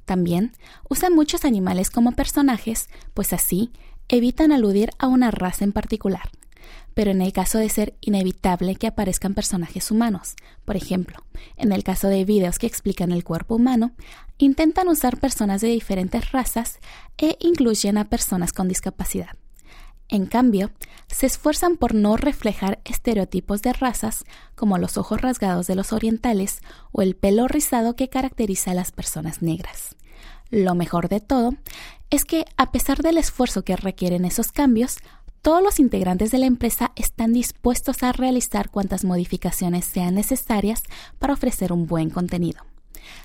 También 0.05 0.53
usan 0.89 1.13
muchos 1.13 1.45
animales 1.45 1.91
como 1.91 2.13
personajes, 2.13 2.89
pues 3.13 3.33
así 3.33 3.71
evitan 4.09 4.51
aludir 4.51 4.89
a 4.97 5.07
una 5.07 5.31
raza 5.31 5.63
en 5.63 5.71
particular 5.71 6.29
pero 6.93 7.11
en 7.11 7.21
el 7.21 7.33
caso 7.33 7.57
de 7.57 7.69
ser 7.69 7.95
inevitable 8.01 8.75
que 8.75 8.87
aparezcan 8.87 9.33
personajes 9.33 9.91
humanos. 9.91 10.35
Por 10.65 10.75
ejemplo, 10.75 11.23
en 11.57 11.71
el 11.71 11.83
caso 11.83 12.07
de 12.07 12.25
videos 12.25 12.59
que 12.59 12.67
explican 12.67 13.11
el 13.11 13.23
cuerpo 13.23 13.55
humano, 13.55 13.91
intentan 14.37 14.87
usar 14.87 15.19
personas 15.19 15.61
de 15.61 15.69
diferentes 15.69 16.31
razas 16.31 16.79
e 17.17 17.37
incluyen 17.39 17.97
a 17.97 18.09
personas 18.09 18.53
con 18.53 18.67
discapacidad. 18.67 19.35
En 20.09 20.25
cambio, 20.25 20.71
se 21.07 21.25
esfuerzan 21.25 21.77
por 21.77 21.95
no 21.95 22.17
reflejar 22.17 22.79
estereotipos 22.85 23.61
de 23.61 23.73
razas 23.73 24.25
como 24.55 24.77
los 24.77 24.97
ojos 24.97 25.21
rasgados 25.21 25.65
de 25.67 25.75
los 25.75 25.93
orientales 25.93 26.61
o 26.91 27.01
el 27.01 27.15
pelo 27.15 27.47
rizado 27.47 27.95
que 27.95 28.09
caracteriza 28.09 28.71
a 28.71 28.75
las 28.75 28.91
personas 28.91 29.41
negras. 29.41 29.95
Lo 30.51 30.75
mejor 30.75 31.09
de 31.09 31.19
todo 31.19 31.55
es 32.11 32.25
que, 32.25 32.45
a 32.57 32.71
pesar 32.71 33.01
del 33.01 33.17
esfuerzo 33.17 33.63
que 33.63 33.75
requieren 33.75 34.23
esos 34.23 34.51
cambios, 34.51 34.97
todos 35.43 35.61
los 35.61 35.79
integrantes 35.81 36.31
de 36.31 36.37
la 36.37 36.45
empresa 36.45 36.93
están 36.95 37.33
dispuestos 37.33 38.01
a 38.01 38.13
realizar 38.13 38.71
cuantas 38.71 39.03
modificaciones 39.03 39.83
sean 39.83 40.15
necesarias 40.15 40.83
para 41.19 41.33
ofrecer 41.33 41.73
un 41.73 41.85
buen 41.85 42.09
contenido. 42.09 42.63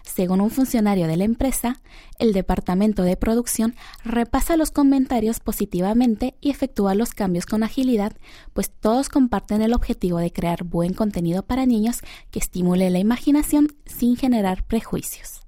Según 0.02 0.40
un 0.40 0.50
funcionario 0.50 1.06
de 1.06 1.16
la 1.16 1.22
empresa, 1.22 1.80
el 2.18 2.32
departamento 2.32 3.04
de 3.04 3.16
producción 3.16 3.76
repasa 4.04 4.56
los 4.56 4.72
comentarios 4.72 5.38
positivamente 5.38 6.34
y 6.40 6.50
efectúa 6.50 6.96
los 6.96 7.14
cambios 7.14 7.46
con 7.46 7.62
agilidad, 7.62 8.16
pues 8.52 8.72
todos 8.72 9.08
comparten 9.08 9.62
el 9.62 9.72
objetivo 9.72 10.18
de 10.18 10.32
crear 10.32 10.64
buen 10.64 10.94
contenido 10.94 11.44
para 11.44 11.66
niños 11.66 12.00
que 12.32 12.40
estimule 12.40 12.90
la 12.90 12.98
imaginación 12.98 13.68
sin 13.86 14.16
generar 14.16 14.64
prejuicios. 14.64 15.47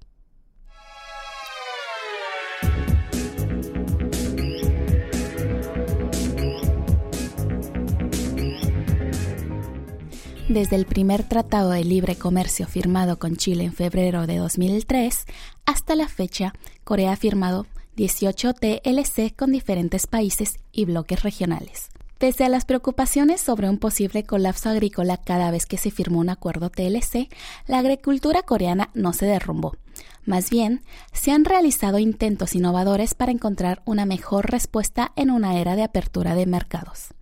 Desde 10.51 10.75
el 10.75 10.85
primer 10.85 11.23
tratado 11.23 11.71
de 11.71 11.85
libre 11.85 12.17
comercio 12.17 12.67
firmado 12.67 13.21
con 13.21 13.37
Chile 13.37 13.63
en 13.63 13.73
febrero 13.73 14.27
de 14.27 14.39
2003 14.39 15.25
hasta 15.65 15.95
la 15.95 16.09
fecha, 16.09 16.55
Corea 16.83 17.13
ha 17.13 17.17
firmado 17.17 17.67
18 17.95 18.55
TLC 18.55 19.37
con 19.37 19.53
diferentes 19.53 20.09
países 20.09 20.59
y 20.73 20.87
bloques 20.87 21.23
regionales. 21.23 21.91
Pese 22.19 22.43
a 22.43 22.49
las 22.49 22.65
preocupaciones 22.65 23.41
sobre 23.41 23.71
un 23.71 23.79
posible 23.79 24.25
colapso 24.25 24.71
agrícola 24.71 25.19
cada 25.19 25.53
vez 25.53 25.67
que 25.67 25.79
se 25.79 25.93
firmó 25.93 26.19
un 26.19 26.31
acuerdo 26.31 26.69
TLC, 26.69 27.29
la 27.69 27.79
agricultura 27.79 28.43
coreana 28.43 28.91
no 28.93 29.13
se 29.13 29.27
derrumbó. 29.27 29.77
Más 30.25 30.51
bien, 30.51 30.83
se 31.13 31.31
han 31.31 31.45
realizado 31.45 32.01
intentos 32.01 32.57
innovadores 32.57 33.15
para 33.15 33.31
encontrar 33.31 33.83
una 33.85 34.05
mejor 34.05 34.51
respuesta 34.51 35.13
en 35.15 35.31
una 35.31 35.61
era 35.61 35.77
de 35.77 35.85
apertura 35.85 36.35
de 36.35 36.47
mercados. 36.47 37.15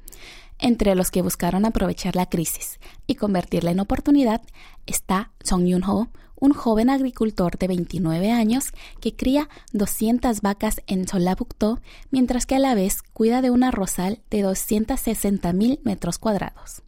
Entre 0.58 0.94
los 0.94 1.10
que 1.10 1.22
buscaron 1.22 1.64
aprovechar 1.64 2.16
la 2.16 2.26
crisis 2.26 2.80
y 3.06 3.14
convertirla 3.14 3.70
en 3.70 3.80
oportunidad 3.80 4.42
está 4.86 5.30
Song 5.42 5.64
Yun-ho, 5.64 6.08
un 6.40 6.52
joven 6.52 6.90
agricultor 6.90 7.58
de 7.58 7.68
29 7.68 8.30
años 8.30 8.72
que 9.00 9.14
cría 9.14 9.48
200 9.72 10.40
vacas 10.40 10.82
en 10.86 11.06
Solabukto, 11.06 11.80
mientras 12.10 12.46
que 12.46 12.56
a 12.56 12.60
la 12.60 12.74
vez 12.74 13.02
cuida 13.12 13.42
de 13.42 13.50
un 13.50 13.62
arrozal 13.62 14.20
de 14.30 14.42
260 14.42 15.52
mil 15.52 15.80
metros 15.84 16.18
cuadrados. 16.18 16.82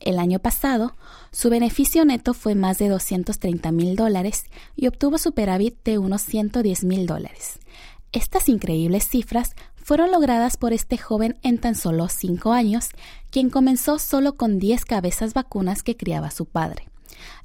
El 0.00 0.18
año 0.18 0.38
pasado, 0.38 0.94
su 1.30 1.48
beneficio 1.48 2.04
neto 2.04 2.34
fue 2.34 2.54
más 2.54 2.78
de 2.78 2.88
230 2.88 3.72
mil 3.72 3.96
dólares 3.96 4.44
y 4.76 4.88
obtuvo 4.88 5.18
superávit 5.18 5.82
de 5.84 5.98
unos 5.98 6.22
110 6.22 6.84
mil 6.84 7.06
dólares. 7.06 7.58
Estas 8.12 8.48
increíbles 8.48 9.08
cifras 9.08 9.54
fueron 9.86 10.10
logradas 10.10 10.56
por 10.56 10.72
este 10.72 10.98
joven 10.98 11.38
en 11.44 11.58
tan 11.58 11.76
solo 11.76 12.08
5 12.08 12.52
años, 12.52 12.88
quien 13.30 13.50
comenzó 13.50 14.00
solo 14.00 14.34
con 14.34 14.58
10 14.58 14.84
cabezas 14.84 15.32
vacunas 15.32 15.84
que 15.84 15.96
criaba 15.96 16.32
su 16.32 16.44
padre. 16.44 16.88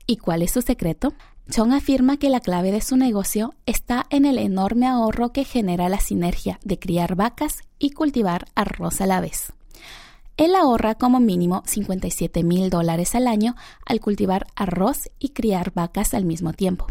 ¿Y 0.07 0.17
cuál 0.17 0.41
es 0.41 0.49
su 0.49 0.63
secreto? 0.63 1.13
Chong 1.51 1.71
afirma 1.71 2.17
que 2.17 2.31
la 2.31 2.39
clave 2.39 2.71
de 2.71 2.81
su 2.81 2.97
negocio 2.97 3.53
está 3.67 4.07
en 4.09 4.25
el 4.25 4.39
enorme 4.39 4.87
ahorro 4.87 5.31
que 5.31 5.43
genera 5.43 5.87
la 5.87 5.99
sinergia 5.99 6.59
de 6.63 6.79
criar 6.79 7.15
vacas 7.15 7.59
y 7.77 7.91
cultivar 7.91 8.45
arroz 8.55 9.01
a 9.01 9.05
la 9.05 9.21
vez. 9.21 9.53
Él 10.35 10.55
ahorra 10.55 10.95
como 10.95 11.19
mínimo 11.19 11.61
57 11.67 12.41
mil 12.41 12.71
dólares 12.71 13.13
al 13.13 13.27
año 13.27 13.55
al 13.85 13.99
cultivar 13.99 14.47
arroz 14.55 15.11
y 15.19 15.29
criar 15.29 15.73
vacas 15.75 16.15
al 16.15 16.25
mismo 16.25 16.53
tiempo. 16.53 16.87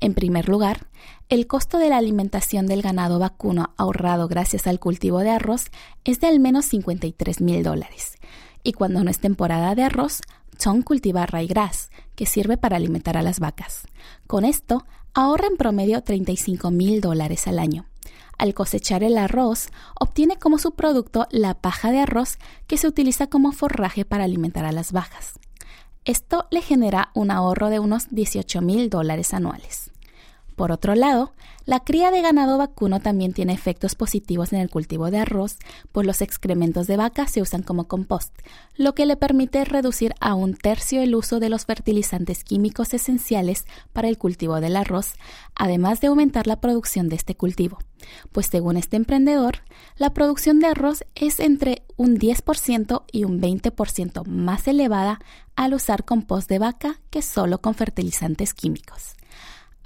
En 0.00 0.14
primer 0.14 0.48
lugar, 0.48 0.86
el 1.28 1.46
costo 1.46 1.78
de 1.78 1.88
la 1.88 1.98
alimentación 1.98 2.66
del 2.66 2.82
ganado 2.82 3.18
vacuno 3.18 3.74
ahorrado 3.76 4.28
gracias 4.28 4.66
al 4.66 4.78
cultivo 4.78 5.20
de 5.20 5.30
arroz 5.30 5.66
es 6.04 6.20
de 6.20 6.26
al 6.28 6.40
menos 6.40 6.66
53 6.66 7.40
mil 7.40 7.62
dólares. 7.62 8.16
Y 8.62 8.72
cuando 8.72 9.02
no 9.04 9.10
es 9.10 9.18
temporada 9.18 9.74
de 9.74 9.82
arroz, 9.82 10.20
Chong 10.58 10.82
cultiva 10.82 11.24
ryegrass, 11.24 11.90
que 12.16 12.26
sirve 12.26 12.56
para 12.56 12.76
alimentar 12.76 13.16
a 13.16 13.22
las 13.22 13.38
vacas. 13.38 13.86
Con 14.26 14.44
esto, 14.44 14.84
ahorra 15.14 15.46
en 15.46 15.56
promedio 15.56 16.02
35 16.02 16.70
mil 16.72 17.00
dólares 17.00 17.46
al 17.46 17.60
año. 17.60 17.86
Al 18.38 18.54
cosechar 18.54 19.02
el 19.02 19.18
arroz, 19.18 19.68
obtiene 20.00 20.36
como 20.36 20.58
su 20.58 20.74
producto 20.74 21.26
la 21.30 21.54
paja 21.54 21.90
de 21.92 22.00
arroz 22.00 22.38
que 22.66 22.76
se 22.76 22.88
utiliza 22.88 23.28
como 23.28 23.52
forraje 23.52 24.04
para 24.04 24.24
alimentar 24.24 24.64
a 24.64 24.72
las 24.72 24.92
vacas. 24.92 25.38
Esto 26.08 26.46
le 26.50 26.62
genera 26.62 27.10
un 27.12 27.30
ahorro 27.30 27.68
de 27.68 27.80
unos 27.80 28.08
18 28.08 28.62
mil 28.62 28.88
dólares 28.88 29.34
anuales. 29.34 29.90
Por 30.58 30.72
otro 30.72 30.96
lado, 30.96 31.30
la 31.66 31.78
cría 31.84 32.10
de 32.10 32.20
ganado 32.20 32.58
vacuno 32.58 32.98
también 32.98 33.32
tiene 33.32 33.52
efectos 33.52 33.94
positivos 33.94 34.52
en 34.52 34.58
el 34.58 34.70
cultivo 34.70 35.08
de 35.12 35.18
arroz, 35.18 35.56
pues 35.92 36.04
los 36.04 36.20
excrementos 36.20 36.88
de 36.88 36.96
vaca 36.96 37.28
se 37.28 37.40
usan 37.40 37.62
como 37.62 37.86
compost, 37.86 38.34
lo 38.74 38.92
que 38.92 39.06
le 39.06 39.16
permite 39.16 39.64
reducir 39.64 40.14
a 40.18 40.34
un 40.34 40.56
tercio 40.56 41.00
el 41.00 41.14
uso 41.14 41.38
de 41.38 41.48
los 41.48 41.64
fertilizantes 41.64 42.42
químicos 42.42 42.92
esenciales 42.92 43.66
para 43.92 44.08
el 44.08 44.18
cultivo 44.18 44.60
del 44.60 44.74
arroz, 44.74 45.12
además 45.54 46.00
de 46.00 46.08
aumentar 46.08 46.48
la 46.48 46.60
producción 46.60 47.08
de 47.08 47.14
este 47.14 47.36
cultivo. 47.36 47.78
Pues 48.32 48.46
según 48.46 48.76
este 48.76 48.96
emprendedor, 48.96 49.58
la 49.96 50.12
producción 50.12 50.58
de 50.58 50.66
arroz 50.66 51.04
es 51.14 51.38
entre 51.38 51.84
un 51.96 52.18
10% 52.18 53.04
y 53.12 53.22
un 53.22 53.40
20% 53.40 54.26
más 54.26 54.66
elevada 54.66 55.20
al 55.54 55.74
usar 55.74 56.04
compost 56.04 56.48
de 56.50 56.58
vaca 56.58 57.00
que 57.10 57.22
solo 57.22 57.60
con 57.60 57.74
fertilizantes 57.74 58.54
químicos. 58.54 59.17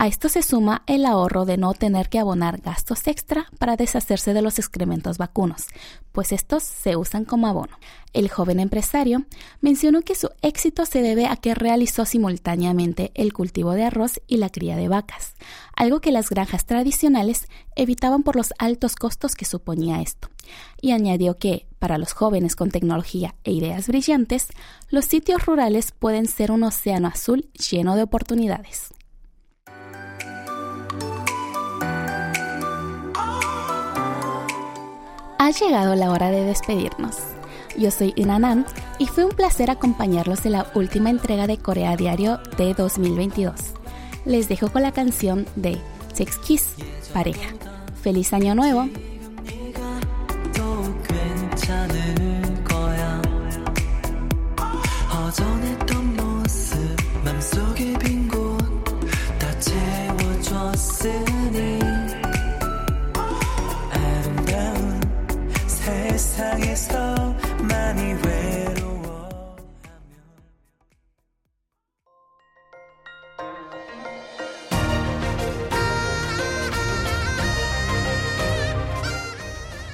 A 0.02 0.08
esto 0.08 0.28
se 0.28 0.42
suma 0.42 0.82
el 0.88 1.06
ahorro 1.06 1.44
de 1.44 1.56
no 1.56 1.74
tener 1.74 2.08
que 2.08 2.18
abonar 2.18 2.60
gastos 2.60 3.06
extra 3.06 3.46
para 3.60 3.76
deshacerse 3.76 4.34
de 4.34 4.42
los 4.42 4.58
excrementos 4.58 5.16
vacunos, 5.16 5.68
pues 6.10 6.32
estos 6.32 6.64
se 6.64 6.96
usan 6.96 7.24
como 7.24 7.46
abono. 7.46 7.78
El 8.12 8.28
joven 8.28 8.58
empresario 8.58 9.24
mencionó 9.60 10.02
que 10.02 10.16
su 10.16 10.30
éxito 10.42 10.86
se 10.86 11.02
debe 11.02 11.26
a 11.26 11.36
que 11.36 11.54
realizó 11.54 12.04
simultáneamente 12.04 13.12
el 13.14 13.32
cultivo 13.32 13.74
de 13.74 13.84
arroz 13.84 14.20
y 14.26 14.38
la 14.38 14.50
cría 14.50 14.74
de 14.74 14.88
vacas, 14.88 15.36
algo 15.76 16.00
que 16.00 16.10
las 16.10 16.30
granjas 16.30 16.66
tradicionales 16.66 17.46
evitaban 17.76 18.24
por 18.24 18.34
los 18.34 18.54
altos 18.58 18.96
costos 18.96 19.36
que 19.36 19.44
suponía 19.44 20.02
esto. 20.02 20.30
Y 20.80 20.90
añadió 20.90 21.38
que, 21.38 21.68
para 21.78 21.96
los 21.96 22.12
jóvenes 22.12 22.56
con 22.56 22.72
tecnología 22.72 23.36
e 23.44 23.52
ideas 23.52 23.86
brillantes, 23.86 24.48
los 24.90 25.04
sitios 25.04 25.46
rurales 25.46 25.92
pueden 25.92 26.26
ser 26.26 26.50
un 26.50 26.64
océano 26.64 27.06
azul 27.06 27.48
lleno 27.52 27.94
de 27.94 28.02
oportunidades. 28.02 28.92
Ha 35.42 35.50
llegado 35.50 35.96
la 35.96 36.12
hora 36.12 36.30
de 36.30 36.44
despedirnos. 36.44 37.16
Yo 37.76 37.90
soy 37.90 38.12
Inanan 38.14 38.64
y 39.00 39.06
fue 39.06 39.24
un 39.24 39.32
placer 39.32 39.72
acompañarlos 39.72 40.46
en 40.46 40.52
la 40.52 40.68
última 40.76 41.10
entrega 41.10 41.48
de 41.48 41.58
Corea 41.58 41.96
Diario 41.96 42.38
de 42.56 42.74
2022. 42.74 43.52
Les 44.24 44.48
dejo 44.48 44.70
con 44.70 44.82
la 44.82 44.92
canción 44.92 45.44
de 45.56 45.80
Sex 46.14 46.38
Kiss, 46.38 46.76
pareja. 47.12 47.48
¡Feliz 48.04 48.32
Año 48.32 48.54
Nuevo! 48.54 48.88